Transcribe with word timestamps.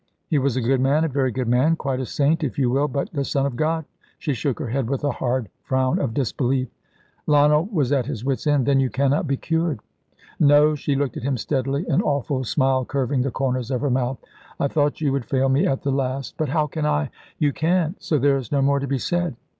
He 0.27 0.39
was 0.39 0.55
a 0.55 0.61
good 0.61 0.81
man, 0.81 1.03
a 1.05 1.07
very 1.07 1.29
good 1.31 1.47
man 1.47 1.75
quite 1.75 1.99
a 1.99 2.07
saint, 2.07 2.43
if 2.43 2.57
you 2.57 2.71
will. 2.71 2.87
But 2.87 3.13
the 3.13 3.23
Son 3.23 3.45
of 3.45 3.55
God?" 3.55 3.85
She 4.17 4.33
shook 4.33 4.57
her 4.57 4.69
head 4.69 4.89
with 4.89 5.03
a 5.03 5.11
hard 5.11 5.47
frown 5.61 5.99
of 5.99 6.15
disbelief. 6.15 6.69
Lionel 7.27 7.69
was 7.71 7.91
at 7.91 8.07
his 8.07 8.25
wit's 8.25 8.47
end. 8.47 8.65
"Then 8.65 8.79
you 8.79 8.89
cannot 8.89 9.27
be 9.27 9.37
cured?" 9.37 9.79
"No"; 10.39 10.73
she 10.73 10.95
looked 10.95 11.17
at 11.17 11.23
him 11.23 11.37
steadily, 11.37 11.85
an 11.87 12.01
awful 12.01 12.43
smile 12.43 12.83
curving 12.83 13.21
the 13.21 13.29
corners 13.29 13.69
of 13.69 13.81
her 13.81 13.91
mouth. 13.91 14.17
"I 14.59 14.67
thought 14.69 15.01
you 15.01 15.11
would 15.11 15.25
fail 15.25 15.49
me 15.49 15.67
at 15.67 15.83
the 15.83 15.91
last." 15.91 16.33
"But 16.35 16.49
how 16.49 16.65
can 16.65 16.87
I?" 16.87 17.11
"You 17.37 17.53
can't, 17.53 18.01
so 18.01 18.17
there's 18.17 18.51
no 18.51 18.63
more 18.63 18.79
to 18.79 18.87
be 18.87 18.97
said." 18.97 19.35